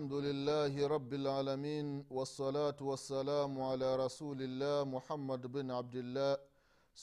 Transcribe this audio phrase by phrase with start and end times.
[0.00, 6.36] الحمد لله رب العالمين والصلاة والسلام على رسول الله محمد بن عبد الله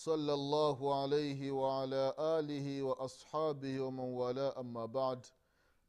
[0.08, 2.04] صلى الله عليه وعلى
[2.38, 5.26] آله وأصحابه ومن والاه أما بعد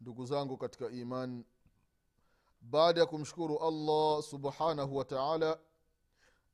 [0.01, 1.45] ndugu zangu katika iman
[2.61, 5.59] baada ya kumshukuru allah subhanahu wa taala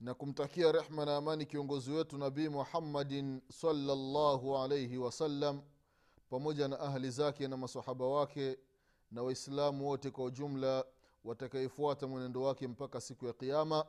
[0.00, 5.62] na kumtakia rehma na amani kiongozi wetu nabii muhammadin salllahu alaihi wasallam
[6.30, 8.58] pamoja na ahli zake na masahaba wake
[9.15, 10.85] na waislamu wote kwa ujumla
[11.23, 13.85] watakayefuata mwenendo wake mpaka siku ya qiama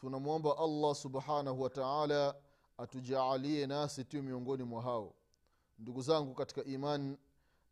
[0.00, 2.34] tunamwomba allah subhanahu wataala
[2.78, 5.14] atujaalie nasi tu miongoni mwa hao.
[5.78, 7.16] Ndugu zangu katika iman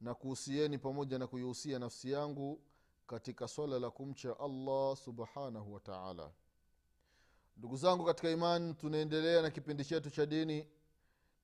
[0.00, 2.60] na kuhusieni pamoja na kuihusia nafsi yangu
[3.06, 6.30] katika swala la kumcha allah subhanahu wa taala.
[7.56, 10.66] Ndugu zangu katika iman tunaendelea na kipindi chetu cha dini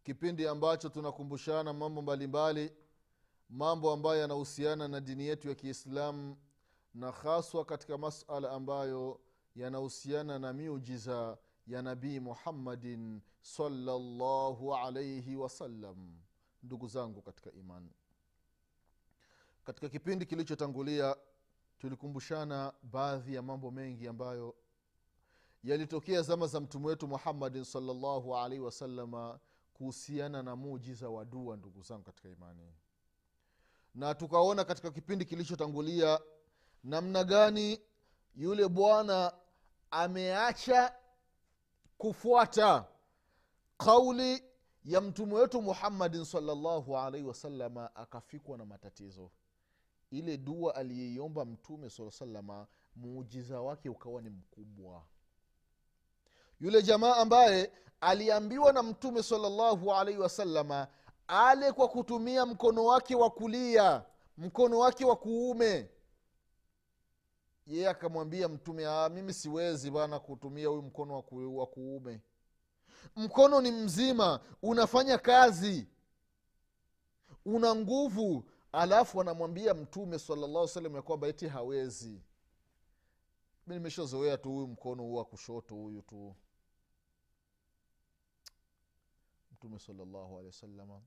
[0.03, 2.73] kipindi ambacho tunakumbushana mambo mbalimbali
[3.51, 6.37] mambo ambayo yanahusiana na dini yetu ya kiislamu
[6.95, 9.21] na haswa katika masala ambayo
[9.57, 16.17] yanahusiana na miujiza ya nabii muhammadin salllahu alaihi wasallam.
[16.63, 17.91] Ndugu zangu katika imani
[19.65, 21.17] katika kipindi kilichotangulia
[21.79, 24.55] tulikumbushana baadhi ya mambo mengi ambayo
[25.65, 29.39] yalitokea zama za mtume wetu muhammadin salllahu alaihi wasalama
[29.75, 32.73] kuhusiana na mujiza wa dua ndugu zangu katika imani
[33.95, 36.21] na tukaona katika kipindi kilichotangulia
[36.85, 37.81] namna gani
[38.35, 39.33] yule bwana
[39.91, 40.95] ameacha
[41.99, 42.85] kufuata
[43.79, 44.45] kauli
[44.85, 49.31] ya mtume wetu muhammadin salllahu alaihi wasalama akafikwa na matatizo.
[50.11, 52.67] Ile dua aliyeiomba mtume saa salama
[52.97, 55.05] muujiza wake ukawa ni mkubwa.
[56.61, 60.89] Yule jamaa ambaye aliambiwa na mtume salllahu alaihi wasalama
[61.29, 64.05] ale kwa kutumia mkono wake wa kulia
[64.39, 65.91] mkono wake wa kuume.
[67.67, 71.25] Yeye akamwambia mtume "Ah, mimi siwezi bana kutumia huyu mkono
[71.57, 72.21] wa kuume.
[73.17, 75.89] Mkono ni mzima unafanya kazi
[77.45, 78.45] una nguvu.
[78.73, 82.21] Alafu anamwambia mtume salallah salam ya kwamba eti hawezi.
[83.67, 86.35] Mi nimeshazoea tu huyu mkono huu wa kushoto huyu tu
[89.65, 91.03] mtume salallahu alehi wasalama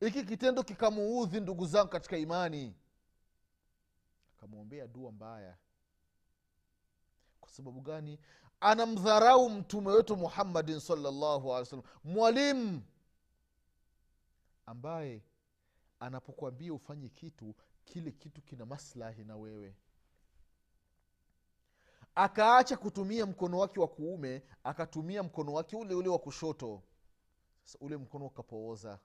[0.00, 2.74] hiki kitendo kikamuudhi ndugu zangu katika imani.
[4.36, 5.56] Akamwombea dua mbaya.
[7.40, 8.18] Kwa sababu gani?
[8.60, 12.82] Anamdharau mtume wetu muhammadin salllahu alehi wasallam mwalimu
[14.66, 15.22] ambaye
[16.00, 19.76] anapokwambia ufanye kitu kile kitu kina maslahi na wewe.
[22.14, 26.82] Akaacha kutumia mkono wake wa kuume akatumia mkono wake ule ule wa kushoto
[27.64, 28.98] sasa ule mkono ukapooza.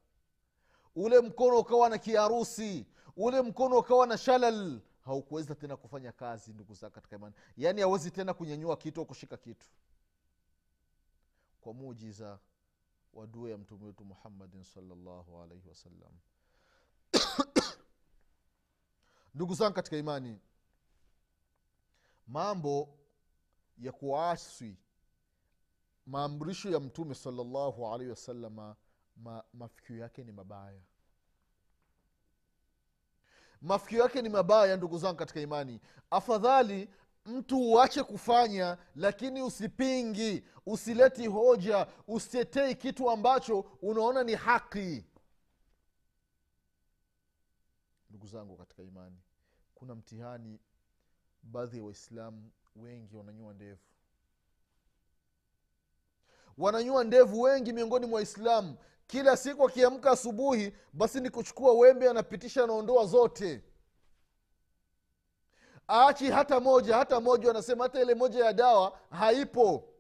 [0.95, 2.85] Ule mkono ukawa na kiharusi.
[3.15, 4.79] Ule mkono ukawa na shalal.
[5.01, 7.35] Haukuweza tena kufanya kazi ndugu za katika imani.
[7.57, 9.67] Yaani hawezi tena kunyanyua kitu au kushika kitu.
[11.61, 12.39] Kwa mujiza
[13.13, 16.11] wa dua ya mtume wetu muhammadin salllahu alaihi wasallam.
[19.35, 20.39] Ndugu zangu katika imani
[22.27, 22.97] mambo
[23.77, 24.77] ya kuaswi
[26.07, 28.75] maamrisho ya mtume salallahu alaihi wasalama
[29.15, 30.81] ma, mafikio yake ni mabaya.
[33.61, 35.79] Mafikio yake ni mabaya ndugu zangu katika imani.
[36.11, 36.89] Afadhali
[37.25, 45.05] mtu uache kufanya lakini usipingi usileti hoja usitetei kitu ambacho unaona ni haki.
[48.09, 49.17] Ndugu zangu katika imani
[49.75, 50.59] kuna mtihani
[51.43, 53.81] baadhi ya waislamu wengi wananyua ndevu
[56.57, 58.77] wananyua ndevu wengi miongoni mwa waislamu.
[59.07, 63.63] Kila siku akiamka asubuhi basi ni kuchukua wembe anapitisha anaondoa zote.
[65.89, 69.93] Aachi hata moja hata moja wanasema hata ile moja ya dawa haipo.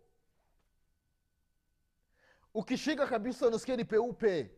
[2.53, 4.51] Ukishika kabisa unasikia ni peupe.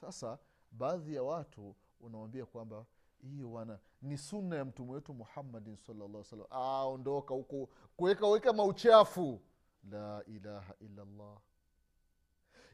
[0.00, 0.38] Sasa
[0.70, 2.86] baadhi ya watu unawambia kwamba
[3.22, 6.46] hiyo wana ni sunna ya mtume wetu muhammadin salllah salam
[6.86, 9.40] ondoka huku kuweka weka mauchafu
[9.90, 11.38] la ilaha illallah.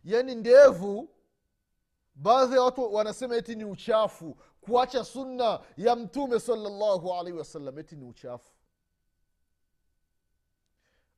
[0.05, 1.09] Yaani ndevu
[2.15, 4.37] baadhi ya watu wanasema eti ni uchafu.
[4.61, 8.53] Kuacha sunna ya mtume salllahu alaihi wasallam eti ni uchafu.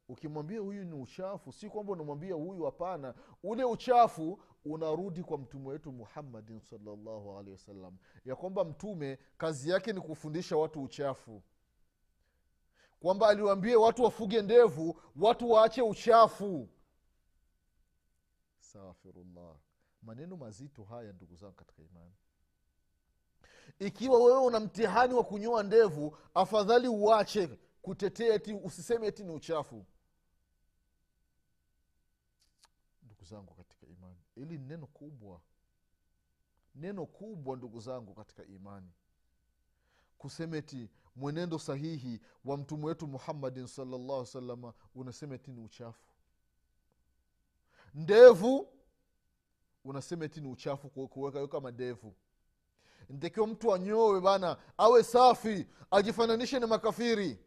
[0.08, 3.14] Ukimwambia huyu ni uchafu si kwamba unamwambia huyu hapana.
[3.42, 7.96] Ule uchafu unarudi kwa mtume wetu muhammadin salllahu alehi wasallam.
[8.24, 11.42] Ya kwamba mtume kazi yake ni kufundisha watu uchafu
[13.02, 16.68] kwamba aliwaambie watu wafuge ndevu watu waache uchafu.
[18.60, 19.56] Astaghfirullah.
[20.02, 22.12] Maneno mazito haya ndugu zangu katika imani.
[23.78, 29.86] Ikiwa wewe una mtihani wa kunyoa ndevu afadhali uache kutetea eti usiseme eti ni uchafu.
[33.02, 35.40] Ndugu zangu katika imani ili neno kubwa.
[36.74, 38.90] Neno kubwa ndugu zangu katika imani.
[40.18, 46.08] Kusema eti mwenendo sahihi wa mtume wetu muhammadin salllah salama unasema ti ni uchafu.
[47.94, 48.68] Ndevu
[49.84, 52.14] unasema ti ni uchafu kuwekaweka madevu.
[53.08, 57.38] Ntakiwa mtu anyowe bana awe safi ajifananishe na makafiri.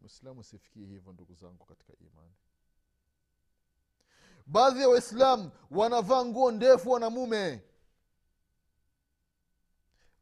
[0.00, 2.34] Mwislamu sifikie hivyo ndugu zangu katika imani.
[4.46, 7.62] Baadhi ya waislamu wanavaa nguo ndefu wanamume.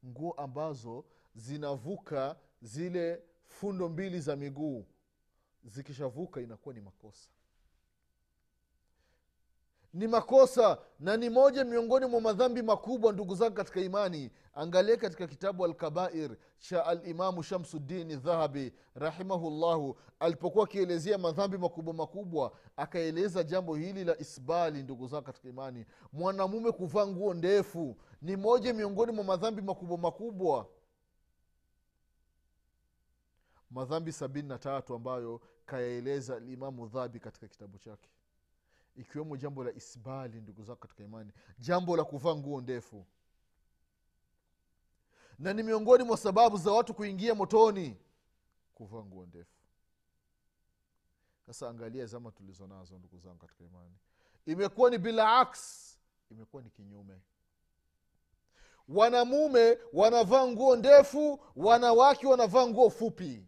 [0.07, 1.05] Nguo ambazo
[1.39, 4.87] zinavuka zile fundo mbili za miguu.
[5.65, 7.29] Zikishavuka inakuwa ni makosa.
[9.95, 14.31] Ni makosa na ni moja miongoni mwa madhambi makubwa ndugu zangu katika imani.
[14.55, 23.43] Angalie katika kitabu alkabair cha alimamu shamsuddini dhahabi rahimahullahu alipokuwa akielezea madhambi makubwa makubwa akaeleza
[23.43, 25.87] jambo hili la isbali ndugu zangu katika imani.
[26.13, 30.69] Mwanamume kuvaa nguo ndefu ni moja miongoni mwa madhambi makubwa makubwa
[33.71, 38.09] madhambi sabini na tatu ambayo kayaeleza limamu dhabi katika kitabu chake.
[38.97, 41.33] Ikiwemo jambo la isbali ndugu zako katika imani.
[41.59, 43.07] Jambo la kuvaa nguo ndefu.
[45.39, 47.97] Na ni miongoni mwa sababu za watu kuingia motoni
[48.75, 49.59] kuvaa nguo ndefu.
[51.47, 53.95] Sasa angalia zama tulizo nazo ndugu zangu katika imani.
[54.47, 55.95] Imekuwa ni bila aks
[56.31, 57.21] imekuwa ni kinyume.
[58.89, 63.47] Wanamume wanavaa nguo ndefu wanawake wanavaa nguo fupi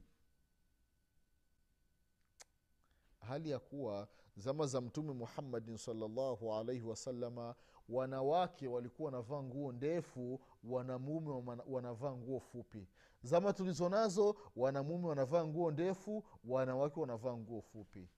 [3.30, 7.54] hali ya kuwa zama za mtume muhammadin salllahu alaihi wasalama
[7.88, 12.88] wanawake walikuwa wanavaa nguo ndefu wanamume wanavaa nguo fupi.
[13.22, 18.08] Zama tulizo nazo wanamume wanavaa nguo ndefu wanawake wanavaa nguo fupi.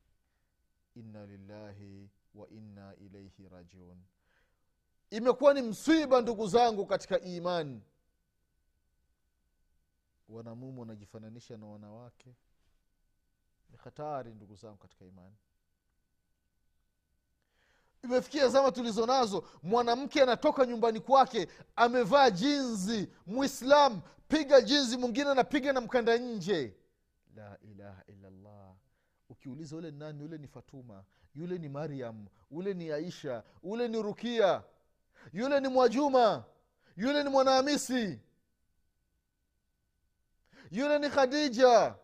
[0.95, 3.99] Inna lillahi wa inna ilaihi rajiun.
[5.11, 7.83] Imekuwa ni msiba ndugu zangu katika imani.
[10.29, 12.35] Wanamume wanajifananisha na wanawake
[13.85, 15.37] hatari ndugu zangu katika imani.
[18.05, 25.73] Imefikia zama tulizo nazo mwanamke anatoka nyumbani kwake amevaa jinzi mwislam piga jinzi mwingine anapiga
[25.73, 26.77] na mkanda nje.
[27.37, 28.75] La ilaha illallah.
[29.29, 34.63] Ukiuliza ule nani ule ni fatuma yule ni mariam ule ni aisha ule ni rukia
[35.33, 36.45] yule ni mwajuma
[36.97, 38.21] yule ni mwanahamisi
[40.71, 41.95] yule ni khadija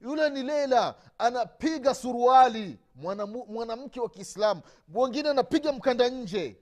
[0.00, 4.62] yule ni leila anapiga suruali mwanamke mwana wa kiislamu.
[4.94, 6.56] Wengine anapiga mkanda nje.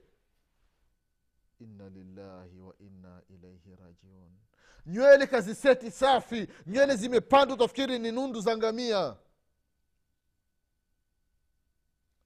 [1.59, 4.31] Inna lillahi wa inna ilaihi rajiun.
[4.85, 9.15] Nywele kaziseti safi nywele zimepandwa utafikiri ni nundu za ngamia.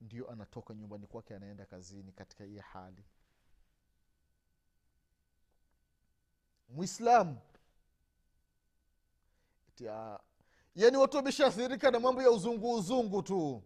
[0.02, 3.04] Ndio anatoka nyumbani kwake anaenda kazini katika hii hali.
[6.70, 7.38] Mwislamu
[10.78, 13.64] yaani watu wameshaathirika na mambo ya uzungu uzungu tu.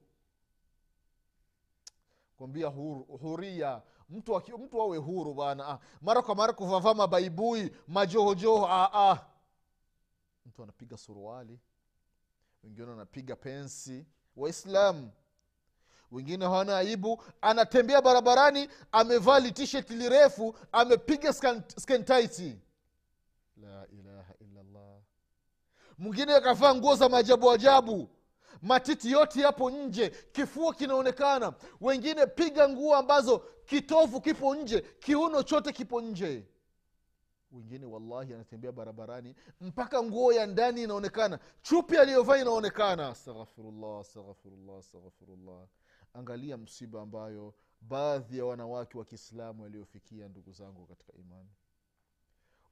[2.38, 2.68] Kwambia
[3.22, 5.68] huria mtu, waki, mtu awe huru bwana.
[5.68, 9.26] Ah, mara kwa mara kuvavaa mabaibui majohojoho ah, ah.
[10.46, 11.60] mtu anapiga suruali
[12.64, 14.06] wengine wanapiga pensi.
[14.36, 15.12] Waislamu
[16.12, 21.34] wengine hawana aibu anatembea barabarani amevaa litisheti lirefu amepiga
[21.78, 22.60] skentaiti
[26.02, 28.10] mwingine akavaa nguo za maajabu ajabu.
[28.62, 31.54] Matiti yote yapo nje kifua kinaonekana.
[31.82, 36.48] Wengine piga nguo ambazo kitovu kipo nje kiuno chote kipo nje.
[37.52, 41.40] Wengine wallahi anatembea barabarani mpaka nguo ya ndani inaonekana.
[41.62, 43.08] Chupi aliyovaa inaonekana.
[43.08, 45.68] Astaghfirullah astaghfirullah astaghfirullah.
[46.14, 51.50] Angalia msiba ambayo baadhi ya wanawake wa kiislamu waliofikia ndugu zangu katika imani.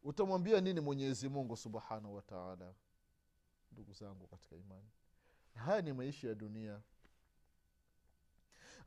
[0.03, 2.73] Utamwambia nini mwenyezi mungu subhanahu wataala
[3.71, 4.89] ndugu zangu katika imani.
[5.55, 6.81] Haya ni maisha ya dunia.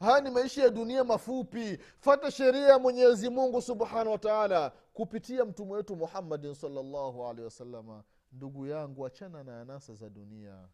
[0.01, 1.77] Haya ni maisha ya dunia mafupi.
[1.99, 8.05] Fata sheria ya mwenyezi mungu subhanahu wa taala kupitia mtume wetu muhammadin salllahu alehi wasalama
[8.33, 10.69] ndugu yangu achana na anasa za dunia.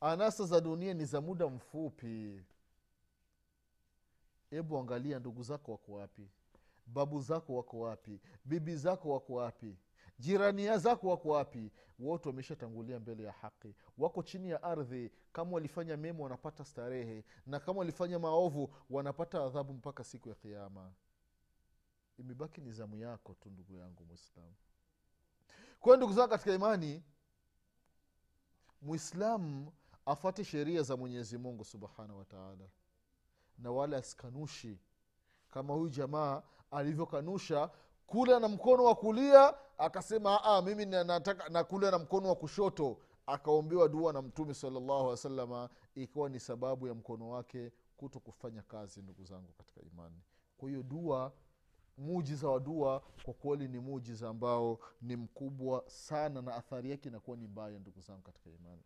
[0.00, 2.44] Anasa za dunia ni za muda mfupi.
[4.50, 6.28] Hebu angalia ndugu zako wako wapi?
[6.86, 8.20] Babu zako wako wapi?
[8.44, 9.76] Bibi zako wako wapi
[10.24, 11.70] jirania zako wako wapi?
[11.98, 13.74] Wote wameshatangulia mbele ya haki.
[13.98, 15.10] Wako chini ya ardhi.
[15.32, 17.24] Kama walifanya mema wanapata starehe.
[17.46, 20.92] Na kama walifanya maovu wanapata adhabu mpaka siku ya kiama
[22.18, 24.54] imebaki ni zamu yako tu ndugu yangu mwislamu
[25.80, 27.02] kwayo ndugu zangu katika imani
[28.82, 29.72] mwislamu
[30.06, 32.68] afate sheria za mwenyezi mungu subhanahu wataala
[33.58, 34.78] na wala asikanushi
[35.50, 37.70] kama huyu jamaa alivyokanusha
[38.06, 40.86] kula na mkono wa kulia akasema Aa, mimi
[41.50, 42.98] nakula na mkono wa kushoto.
[43.26, 48.62] Akaombewa dua na mtume salllahu alih wasalama ikiwa ni sababu ya mkono wake kuto kufanya
[48.62, 50.20] kazi ndugu zangu katika imani.
[50.58, 51.32] Kwa hiyo dua
[51.98, 57.36] mujiza wa dua kwa kweli ni mujiza ambao ni mkubwa sana na athari yake inakuwa
[57.36, 58.82] ni mbaya ndugu zangu katika imani.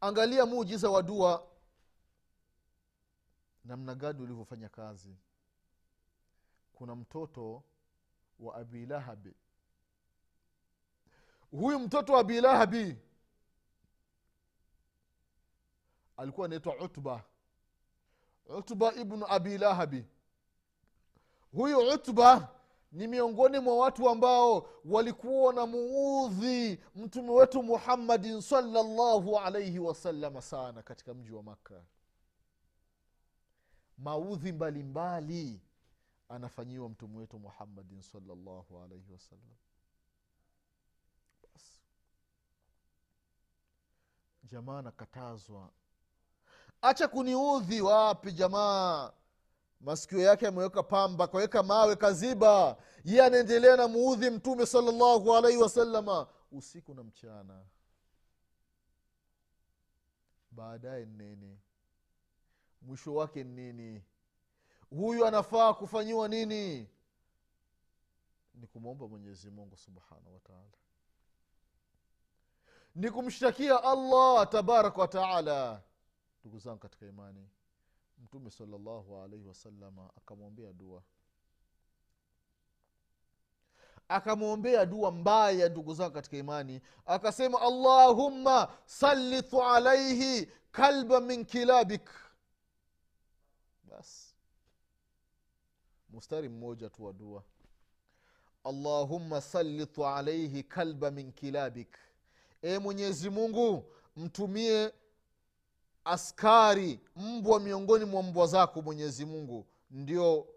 [0.00, 1.46] Angalia mujiza wa dua
[3.64, 5.16] namna gani ulivyofanya kazi
[6.72, 7.62] kuna mtoto
[8.38, 9.34] wa abilahabi
[11.50, 12.96] huyu mtoto wa abilahabi
[16.16, 17.24] alikuwa anaitwa utba.
[18.46, 20.04] Utba ibnu abilahabi
[21.52, 22.48] huyu utba
[22.92, 31.14] ni miongoni mwa watu ambao walikuwa wanamuudhi mtume wetu muhammadin salllahu alaihi wasalama sana katika
[31.14, 31.84] mji wa makka.
[33.98, 35.60] Maudhi mbalimbali
[36.28, 39.56] anafanyiwa mtume wetu muhammadin salllahu alaihi wasallam
[41.52, 41.80] basi
[44.42, 45.72] jamaa anakatazwa.
[46.82, 49.12] Acha kuniudhi wapi jamaa?
[49.80, 52.76] Masikio yake ameweka pamba kaweka mawe kaziba.
[53.04, 57.64] Ye anaendelea na muudhi mtume salllahu alaihi wasalama usiku na mchana.
[60.50, 61.58] Baadaye nini?
[62.82, 64.02] Mwisho wake nini
[64.96, 66.88] huyu anafaa kufanyiwa nini?
[68.54, 70.72] Ni kumwomba mwenyezi mungu subhanahu wataala
[72.94, 75.82] ni kumshtakia allah tabaraka wataala
[76.40, 77.48] ndugu zangu katika imani
[78.18, 81.02] mtume salllahu alaihi wasalama akamwombea dua.
[84.08, 86.80] Akamwombea dua mbaya ndugu zangu katika imani.
[87.06, 92.10] Akasema allahumma salithu alaihi kalba min kilabik.
[93.84, 94.31] Basi
[96.12, 97.42] mustari mmoja tu wa dua.
[98.64, 101.96] Allahumma salithu alaihi kalba min kilabik.
[102.62, 103.84] E mwenyezi mungu
[104.16, 104.92] mtumie
[106.04, 109.66] askari mbwa miongoni mwa mbwa zako mwenyezi mungu.
[109.90, 110.48] Ndio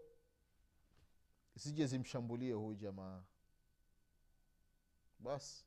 [1.54, 3.22] zije zimshambulie huyu jamaa.
[5.18, 5.64] Basi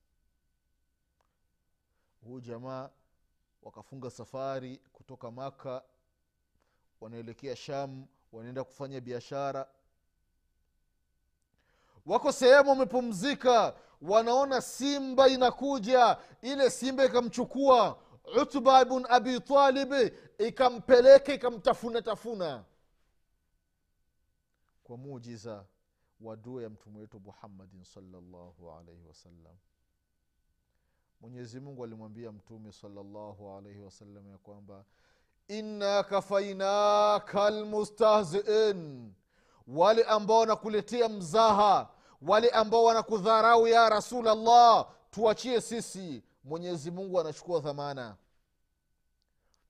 [2.24, 2.90] huyu jamaa
[3.62, 5.84] wakafunga safari kutoka maka
[7.02, 9.68] wanaelekea sham wanaenda kufanya biashara
[12.06, 18.00] wako sehemu wamepumzika wanaona simba inakuja ile simba ikamchukua
[18.42, 22.64] utba bn abi talibi ikampeleka ikamtafuna tafuna.
[24.84, 25.66] Kwa mujiza
[26.22, 29.56] wa dua ya mtume wetu muhammadin salllahu alaihi wasallam
[31.22, 34.86] mwenyezi mungu alimwambia mtume salllahu alaihi wasallam ya kwamba
[35.48, 39.14] inna kafainaka lmustahziin
[39.74, 41.88] wale ambao wanakuletea mzaha
[42.22, 46.24] wale ambao wanakudharau ya rasulllah tuachie sisi.
[46.44, 48.16] Mwenyezi mungu anachukua dhamana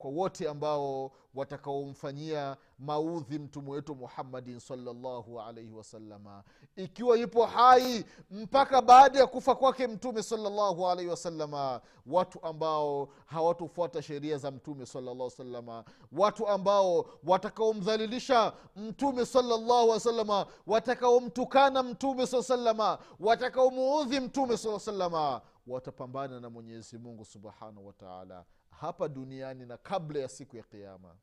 [0.00, 6.44] kwa wote ambao watakaomfanyia maudhi mtume wetu muhammadin salllahu alaihi wasalama
[6.76, 14.02] ikiwa yupo hai mpaka baada ya kufa kwake mtume salllahu alaihi wasalama watu ambao hawatofuata
[14.02, 22.98] sheria za mtume salllah salama watu ambao watakaomdhalilisha mtume salllahu wasalama watakaomtukana mtume saa salama
[23.20, 28.44] watakaomuudhi mtume saa salama watapambana na mwenyezi mungu subhanahu wataala
[28.80, 31.16] hapa duniani na kabla ya siku ya kiama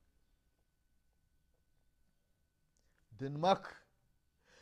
[3.11, 3.75] denmark.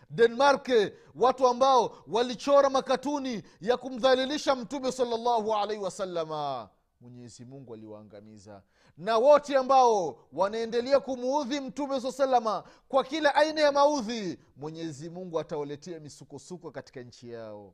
[0.10, 0.70] Denmark
[1.16, 6.70] watu ambao walichora makatuni ya kumdhalilisha mtume salllahu alaihi wasalama
[7.02, 8.64] mwenyezi mungu aliwaangamiza.
[8.98, 15.40] Na wote ambao wanaendelea kumuudhi mtume saa salama kwa kila aina ya maudhi mwenyezi mungu
[15.40, 17.74] atawaletea misukosuko katika nchi yao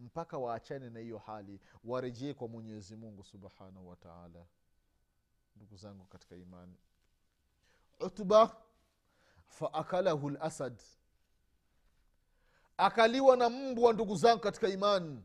[0.00, 4.46] mpaka waachane na hiyo hali warejee kwa mwenyezi mungu subhanahu wataala
[5.56, 6.76] ndugu zangu katika imani.
[8.00, 8.56] Utba
[9.46, 10.82] faakalahu lasad
[12.76, 15.24] akaliwa na mbwa ndugu zangu katika imani.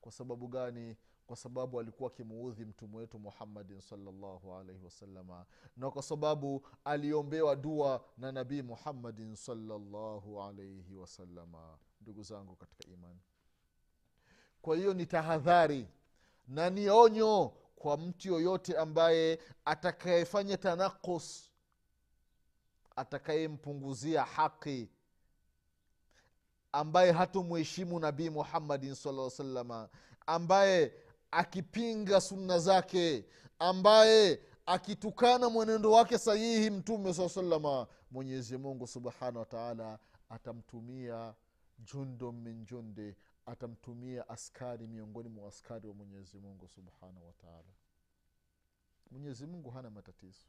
[0.00, 0.96] Kwa sababu gani?
[1.26, 8.04] Kwa sababu alikuwa akimuudhi mtume wetu muhammadin salllahu alaihi wasalama na kwa sababu aliombewa dua
[8.18, 13.20] na nabii muhammadin salllahu alaihi wasalama ndugu zangu katika imani
[14.68, 15.86] kwa hiyo ni tahadhari
[16.48, 21.50] na ni onyo kwa mtu yoyote ambaye atakayefanya tanakus
[22.96, 24.88] atakayempunguzia haki
[26.72, 29.88] ambaye hatumheshimu nabii muhammadin saa salama
[30.26, 30.92] ambaye
[31.30, 33.24] akipinga sunna zake
[33.58, 39.98] ambaye akitukana mwenendo wake sahihi mtume saa salama mwenyezi mungu subhanahu wataala
[40.28, 41.34] atamtumia
[41.78, 43.16] jundo min junde
[43.48, 47.72] atamtumia askari miongoni mwa askari wa mwenyezi mungu subhanahu wataala
[49.10, 50.42] mwenyezi mungu hana matatizo.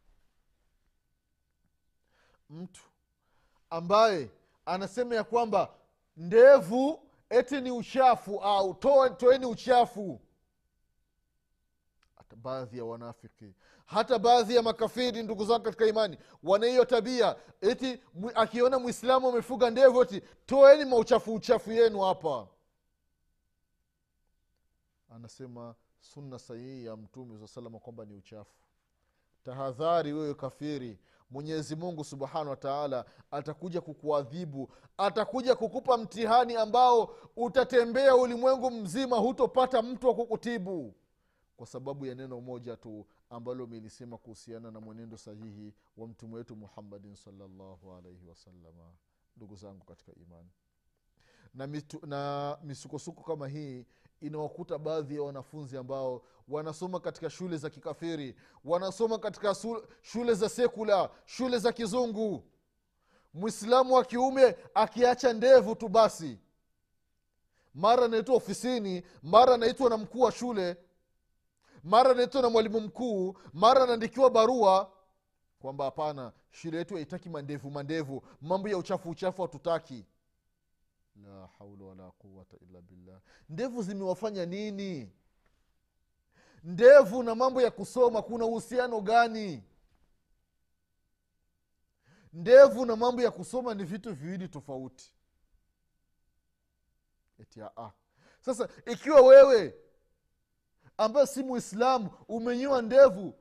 [2.49, 2.81] Mtu
[3.69, 4.29] ambaye
[4.65, 5.73] anasema ya kwamba
[6.17, 10.21] ndevu eti ni uchafu au toe, toeni uchafu.
[12.15, 13.53] Hata baadhi ya wanafiki
[13.85, 18.01] hata baadhi ya makafiri ndugu zangu katika imani wana hiyo tabia eti
[18.35, 22.47] akiona mwislamu amefuga ndevu eti toeni mauchafu uchafu yenu hapa
[25.09, 28.55] anasema sunna sahihi ya mtume saa salama kwamba ni uchafu.
[29.43, 30.99] Tahadhari wewe kafiri
[31.29, 40.07] mwenyezi mungu subhanahu wataala atakuja kukuadhibu atakuja kukupa mtihani ambao utatembea ulimwengu mzima hutopata mtu
[40.07, 40.95] wa kukutibu.
[41.57, 46.55] Kwa sababu ya neno moja tu ambalo umelisema kuhusiana na mwenendo sahihi wa mtume wetu
[46.55, 48.91] muhammadin salllahu alaihi wasalama
[49.37, 50.49] ndugu zangu katika imani
[51.53, 53.85] na, mitu, na misukosuko kama hii
[54.21, 59.55] inawakuta baadhi ya wanafunzi ambao wanasoma katika shule za kikafiri wanasoma katika
[60.01, 62.43] shule za sekula shule za kizungu.
[63.33, 66.39] Mwislamu wa kiume akiacha ndevu tu basi.
[67.73, 70.77] Mara anaitwa ofisini mara anaitwa na mkuu wa shule
[71.83, 74.91] mara anaitwa na mwalimu mkuu mara anaandikiwa barua
[75.59, 80.05] kwamba hapana shule yetu haitaki mandevu mandevu mambo ya uchafu uchafu hatutaki
[81.23, 83.21] la haula wala quwata illa billah.
[83.49, 85.11] Ndevu zimewafanya nini?
[86.63, 89.63] Ndevu na mambo ya kusoma kuna uhusiano gani?
[92.33, 95.13] Ndevu na mambo ya kusoma ni vitu viwili tofauti.
[97.39, 97.91] Etia, ah.
[98.41, 99.75] sasa ikiwa wewe
[100.97, 103.33] ambaye si mwislamu umenyoa ndevu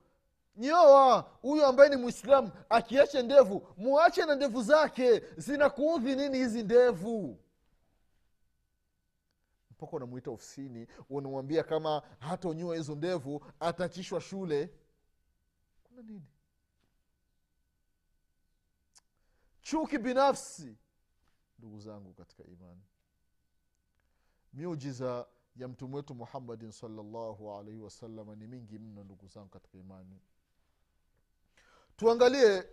[0.57, 1.21] nyoa!
[1.43, 5.23] Huyo ambaye ni mwislamu akiacha ndevu muache na ndevu zake.
[5.37, 7.39] Zinakuudhi nini hizi ndevu
[9.79, 14.75] mpaka unamwita ofisini unamwambia kama hatonyoa hizo ndevu atachishwa shule.
[15.85, 16.27] Kuna nini?
[19.61, 20.77] Chuki binafsi
[21.59, 22.83] ndugu zangu katika imani.
[24.53, 30.21] Miujiza ya mtume wetu muhammadin salllahu alaihi wasalama ni mingi mno ndugu zangu katika imani.
[31.97, 32.67] Tuangalie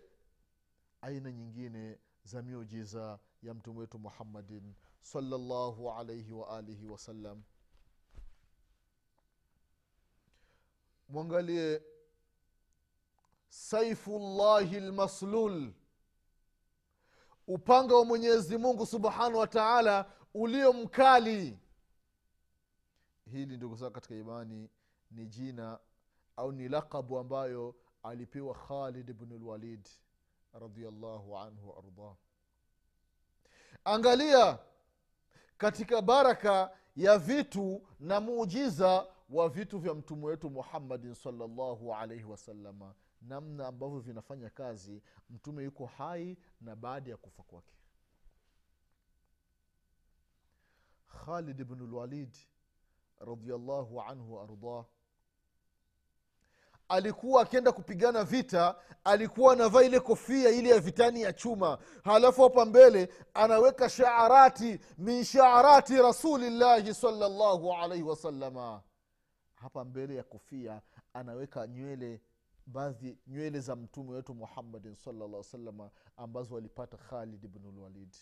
[1.02, 4.74] aina nyingine za miujiza ya mtume wetu muhammadin
[5.06, 7.44] salllahu alaihi waalihi wasallam
[11.10, 11.82] mwangalie
[13.50, 15.74] saifullahi lmaslul
[17.48, 21.60] upanga wa mwenyezi mungu subhanahu wa taala ulio mkali.
[23.32, 24.70] Hili ndugu zao katika imani
[25.12, 25.80] ni jina
[26.36, 29.88] au ni lakabu ambayo alipewa khalid bnu lwalid
[30.54, 32.15] radiallahu anhu waardah
[33.84, 34.60] angalia
[35.58, 42.96] katika baraka ya vitu na muujiza wa vitu vya mtume wetu muhammadin salllahu alaihi wasalama
[43.22, 47.76] namna ambavyo vinafanya kazi mtume yuko hai na baada ya kufa kwake.
[51.26, 52.38] Khalid bnu lwalid
[53.20, 54.86] radiallahu anhu waardah
[56.89, 61.78] alikuwa akienda kupigana vita alikuwa anavaa ile kofia ile ya vitani ya chuma.
[62.04, 68.82] Halafu hapa mbele anaweka shaarati min shaarati rasulillahi salllahu alaihi wasalama
[69.56, 70.82] hapa mbele ya kofia
[71.13, 72.21] anaweka nywele
[72.65, 78.15] baadhi nywele za mtume wetu muhammadin salllah salama ambazo alipata khalid bnulwalid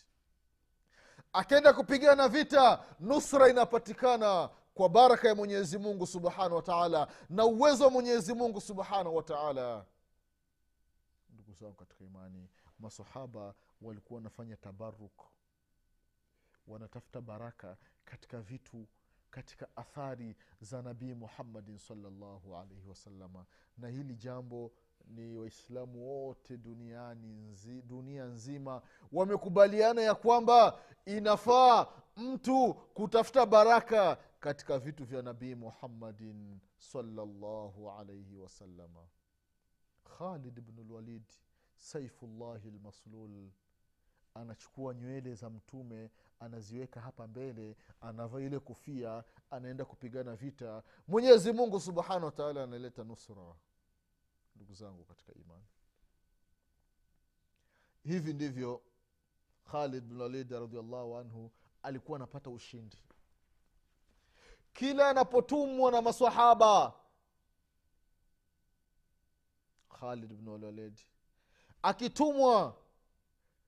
[1.34, 7.90] akenda kupigana vita nusra inapatikana kwa baraka ya mwenyezi mungu subhanahu wataala na uwezo wa
[7.92, 9.86] mwenyezi mungu subhanahu wataala
[11.30, 15.24] ndugu zangu katika imani masahaba walikuwa wanafanya tabaruk
[16.68, 18.88] wanatafuta baraka katika vitu
[19.32, 23.46] katika athari za nabii muhammadin salllahu alaihi wasalama
[23.78, 24.72] na hili jambo
[25.08, 31.88] ni waislamu wote duniani nzi, dunia nzima wamekubaliana ya kwamba inafaa
[32.18, 39.08] mtu kutafuta baraka katika vitu vya nabii muhammadin salllahu alaihi wasalama
[40.18, 41.24] khalid bnulwalid
[41.76, 43.50] saifullahi lmaslul
[44.34, 50.84] anachukua nywele za mtume anaziweka hapa mbele anavaa ile kofia anaenda kupigana vita.
[51.08, 53.56] Mwenyezi mungu subhanahu wataala analeta nusra
[54.64, 55.64] ndugu zangu katika imani.
[58.04, 58.82] Hivi ndivyo
[59.72, 61.52] khalid walid radiallahu anhu
[61.84, 62.98] alikuwa anapata ushindi.
[64.74, 66.94] Kila anapotumwa na masahaba
[70.00, 71.00] khalid walid
[71.82, 72.76] akitumwa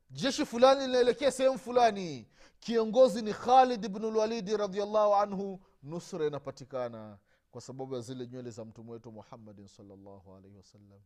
[0.10, 2.28] jeshi fulani linaelekea sehemu fulani
[2.60, 7.18] kiongozi ni khalid bnulwalidi radiallahu anhu nusra inapatikana
[7.56, 11.00] kwa sababu ya zile nywele za mtume wetu muhammadin salllahu alaihi wasallam.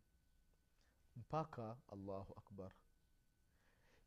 [1.15, 2.71] Mpaka allahu akbar.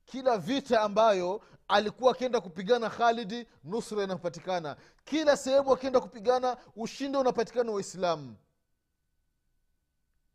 [0.04, 4.76] Kila vita ambayo alikuwa akienda kupigana khalidi nusra inapatikana.
[5.04, 8.36] Kila sehemu akienda kupigana ushindi unapatikana waislamu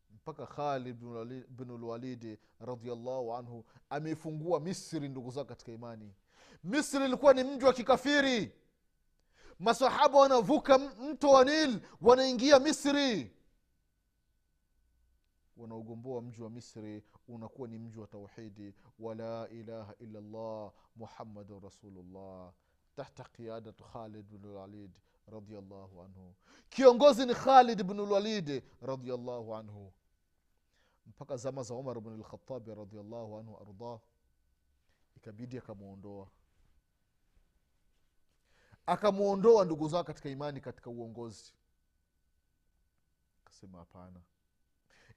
[0.10, 0.96] mpaka khalid
[1.50, 6.14] bnulwalidi radiallahu anhu ameifungua misri ndugu zao katika imani.
[6.64, 8.52] Misri ilikuwa ni mji wa kikafiri
[9.60, 13.34] masahaba wanavuka mto wa nil wanaingia misri.
[15.58, 22.54] Wanaugomboa mji wa misri unakuwa ni mji wa tauhidi wala ilaha illa llah muhammadun rasulullah
[22.96, 24.92] tahta qiyadat khalid bnulwalid
[25.28, 26.34] radiallahu anhu.
[26.70, 29.94] Kiongozi ni khalid bnulwalid radiallahu anhu.
[31.06, 34.00] Mpaka zama za umar bnlkhatabi radiallahu anhu ardah
[35.16, 36.28] ikabidi akamwondoa
[38.88, 41.54] akamwondoa ndugu zao katika imani katika uongozi.
[43.46, 44.22] Akasema hapana.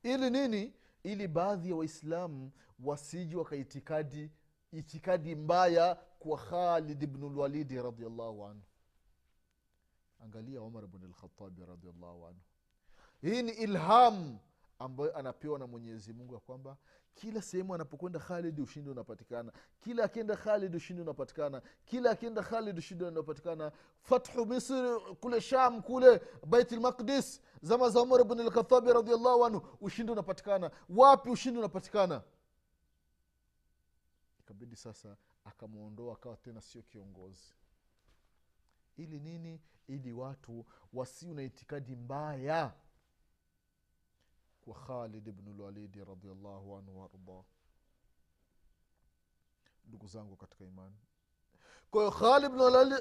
[0.03, 0.75] Ili nini?
[1.03, 2.53] Ili baadhi ya waislamu
[2.85, 4.31] wasiji wakaitikadi
[4.73, 8.63] itikadi mbaya kwa khalid bnulwalidi radiallahu anhu.
[10.25, 12.41] Angalia umar bnlkhatabi radiallahu anhu.
[13.21, 14.39] Hii ni ilham
[14.81, 16.77] ambayo anapewa na mwenyezi mungu ya kwamba
[17.15, 19.53] kila sehemu anapokwenda khalid ushindi unapatikana.
[19.81, 21.63] Kila akienda khalid ushindi unapatikana.
[21.85, 23.73] Kila akienda khalid ushindi unapatikana.
[24.01, 30.71] Fathu misri kule sham kule baitlmaqdis zama za umar bn lkhatabi radiallahu anhu ushindi unapatikana.
[30.89, 32.23] Wapi ushindi unapatikana?
[34.41, 37.55] Ikabidi sasa akamwondoa akawa tena sio kiongozi.
[38.97, 39.61] Ili nini?
[39.89, 42.73] Ili watu wasiwe na itikadi mbaya
[44.71, 47.45] kwa khalid bnulwalidi radiallahu anhu waardah
[49.85, 50.97] ndugu zangu katika imani.
[51.91, 52.53] Kwa hiyo khalid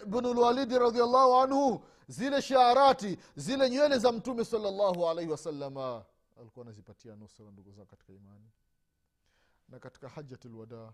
[0.05, 6.05] bnulwalidi radiallahu anhu zile shaarati zile nywele za mtume salllahu alaihi wasalama
[6.39, 8.49] alikuwa anazipatia nusra ndugu zangu katika imani.
[9.69, 10.93] Na katika hajat lwadaa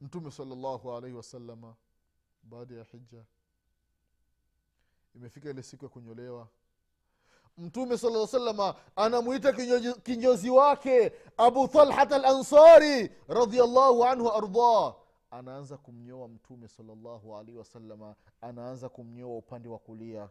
[0.00, 1.76] mtume salllahu alaihi wasalama
[2.42, 3.24] baada ya hija
[5.14, 6.48] imefika ile siku ya kunyolewa
[7.58, 9.52] mtume sala salama anamwita
[10.02, 14.94] kinyozi, wake abu talhat al ansari radiallahu anhu ardah
[15.30, 20.28] anaanza kumnyoa mtume salllahu alaihi wasalama anaanza kumnyoa upande wa kulia.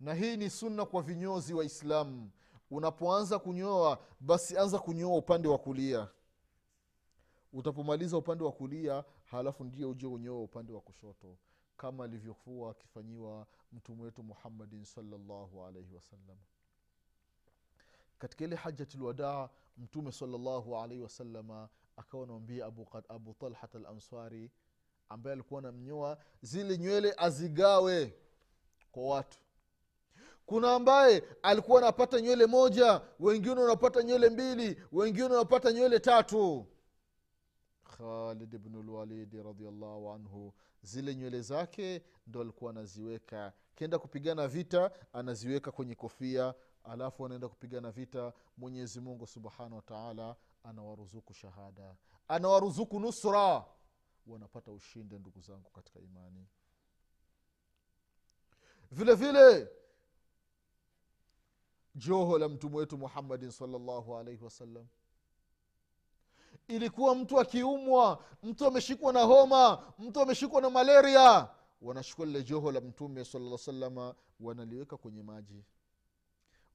[0.00, 2.30] Na hii ni sunna kwa vinyozi waislamu
[2.70, 6.08] unapoanza kunyoa basi anza kunyoa upande wa kulia.
[7.52, 11.36] Utapomaliza upande wa kulia halafu ndio uje unyoa upande wa kushoto
[11.80, 16.38] kama alivyokuwa akifanyiwa mtume wetu muhammadin salllahu alaihi wasallam
[18.18, 23.86] katika ile hajatulwadaa mtume salllahu alaihi wasalama akawa anamwambia abu, abu talhat al
[25.08, 28.14] ambaye alikuwa anamnyoa zile nywele azigawe
[28.92, 29.38] kwa watu.
[30.46, 36.66] Kuna ambaye alikuwa anapata nywele moja wengine wanapata nywele mbili wengine wanapata nywele tatu.
[37.84, 43.52] Khalid bnu lwalidi radiallahu anhu zile nywele zake ndo alikuwa anaziweka.
[43.74, 51.34] Kenda kupigana vita anaziweka kwenye kofia alafu anaenda kupigana vita mwenyezi mungu subhanahu wataala anawaruzuku
[51.34, 51.96] shahada.
[52.28, 53.64] Anawaruzuku nusra.
[54.26, 56.46] Wanapata ushindi ndugu zangu katika imani.
[58.90, 59.68] Vile vile
[61.94, 64.86] joho la mtume wetu muhammadin salllahu alaihi wasallam
[66.76, 71.48] ilikuwa mtu akiumwa mtu ameshikwa na homa mtu ameshikwa na malaria.
[71.82, 75.64] Wanachukua lile joho la mtume sala salama wanaliweka kwenye maji.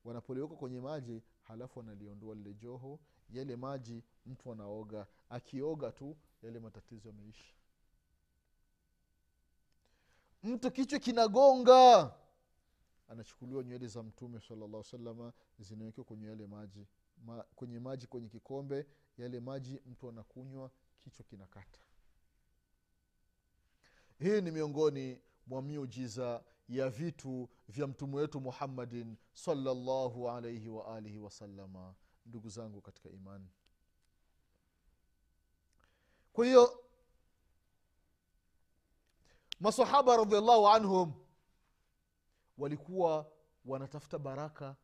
[0.05, 5.07] Wanapoliweka kwenye maji halafu wanaliondoa lile joho yale maji mtu anaoga.
[5.29, 7.53] Akioga tu yale matatizo yameisha.
[10.43, 12.11] Mtu kichwa kinagonga.
[13.07, 16.87] Anachukuliwa nywele za mtume salllah salama zinawekiwa kwenye yale maji.
[17.25, 18.85] Ma, kwenye maji kwenye kikombe
[19.17, 20.71] yale maji mtu anakunywa
[21.03, 21.79] kichwa kinakata.
[24.19, 31.95] Hii ni miongoni mwa miujiza ya vitu vya mtume wetu muhammadin salllahu alaihi waalihi wasalama
[32.25, 33.49] ndugu zangu katika imani.
[36.33, 36.83] Kwa hiyo
[39.59, 41.13] masahaba radiallahu anhum
[42.57, 43.31] walikuwa
[43.65, 44.75] wanatafuta baraka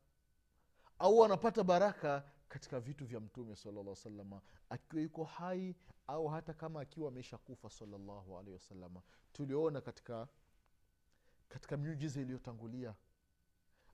[0.99, 5.75] au wanapata baraka katika vitu vya mtume salllah salama akiwa yuko hai
[6.07, 9.01] au hata kama akiwa ameisha kufa salllahu alehi wasalama
[9.33, 10.27] tuliona katika
[11.49, 12.95] katika miujiza iliyotangulia.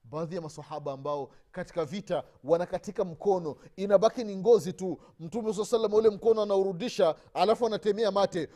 [0.04, 5.02] Baadhi ya masahaba ambao katika vita wanakatika mkono inabaki ni ngozi tu.
[5.20, 8.50] Mtume saa salam ule mkono anaurudisha alafu anatemea mate.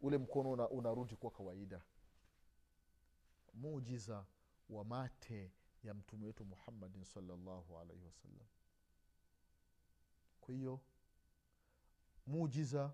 [0.00, 1.82] Ule mkono una, unarudi kwa kawaida.
[3.54, 4.24] Muujiza
[4.70, 5.52] wa mate
[5.84, 8.46] ya mtume wetu muhammadin salllahu alaihi wasallam
[10.50, 10.80] hiyo
[12.26, 12.90] mujiza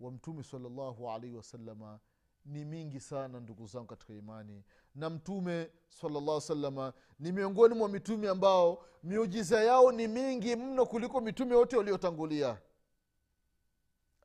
[0.00, 2.00] wa mtume salllahu alaihi wasalama
[2.44, 4.64] ni mingi sana ndugu zangu katika imani.
[4.94, 11.20] Na mtume salllah salama ni miongoni mwa mitume ambao miujiza yao ni mingi mno kuliko
[11.20, 12.58] mitume wote waliotangulia.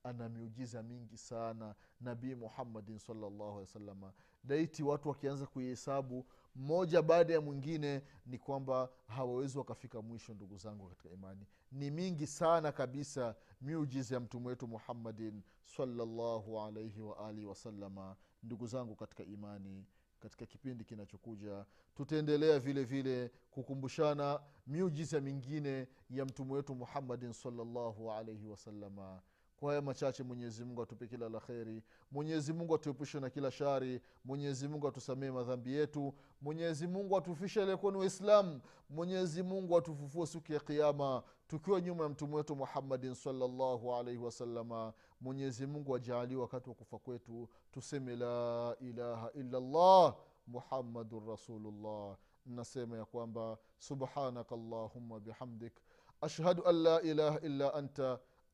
[0.03, 4.13] Ana miujiza mingi sana nabii muhammadin salllahu alehi wasalama
[4.43, 10.87] daiti watu wakianza kuihesabu mmoja baada ya mwingine ni kwamba hawawezi wakafika mwisho ndugu zangu
[10.89, 11.45] katika imani.
[11.71, 18.95] Ni mingi sana kabisa miujiza ya mtume wetu muhammadin salllahu alaihi waalihi wasalama ndugu zangu
[18.95, 19.85] katika imani
[20.19, 21.65] katika kipindi kinachokuja.
[21.95, 29.21] Tutaendelea vile vile kukumbushana miujiza mingine ya mtume wetu muhammadin salllahu alaihi wasalama
[29.59, 31.83] kwa haya machache mwenyezi mungu atupe kila la kheri.
[32.11, 34.01] Mwenyezi mungu atuepushe na kila shari.
[34.25, 36.13] Mwenyezi mungu atusamee madhambi yetu.
[36.41, 42.09] Mwenyezi mungu atufishe aliyekuwa ni waislamu mwenyezi mungu atufufue siku ya kiama tukiwa nyuma ya
[42.09, 47.49] mtume wetu muhammadin salllahu alaihi wasalama mwenyezi mungu ajaalie wakati wa kufa kwetu.
[47.71, 50.15] Tuseme la ilaha illallah
[50.47, 52.17] muhammadun rasulullah.
[52.45, 55.73] Nasema ya kwamba subhanaka allahumma bihamdik.
[56.21, 58.19] Ashhadu an la ilaha illa anta